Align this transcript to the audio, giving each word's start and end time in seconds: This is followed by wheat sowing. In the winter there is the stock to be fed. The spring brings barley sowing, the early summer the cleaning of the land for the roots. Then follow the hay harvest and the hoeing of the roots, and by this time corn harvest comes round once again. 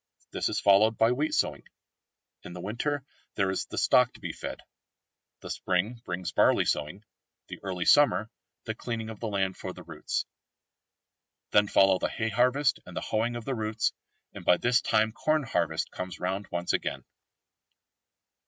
This 0.31 0.49
is 0.49 0.59
followed 0.59 0.97
by 0.97 1.11
wheat 1.11 1.35
sowing. 1.35 1.63
In 2.41 2.53
the 2.53 2.59
winter 2.59 3.05
there 3.35 3.51
is 3.51 3.67
the 3.67 3.77
stock 3.77 4.11
to 4.15 4.19
be 4.19 4.33
fed. 4.33 4.59
The 5.41 5.51
spring 5.51 6.01
brings 6.05 6.31
barley 6.31 6.65
sowing, 6.65 7.03
the 7.49 7.59
early 7.61 7.85
summer 7.85 8.31
the 8.63 8.73
cleaning 8.73 9.11
of 9.11 9.19
the 9.19 9.27
land 9.27 9.57
for 9.57 9.73
the 9.73 9.83
roots. 9.83 10.25
Then 11.51 11.67
follow 11.67 11.99
the 11.99 12.09
hay 12.09 12.29
harvest 12.29 12.79
and 12.87 12.97
the 12.97 13.01
hoeing 13.01 13.35
of 13.35 13.45
the 13.45 13.53
roots, 13.53 13.93
and 14.33 14.43
by 14.43 14.57
this 14.57 14.81
time 14.81 15.11
corn 15.11 15.43
harvest 15.43 15.91
comes 15.91 16.19
round 16.19 16.47
once 16.49 16.73
again. 16.73 17.05